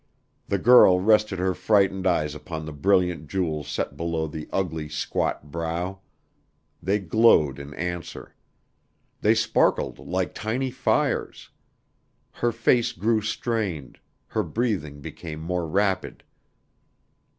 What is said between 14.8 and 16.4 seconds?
became more rapid.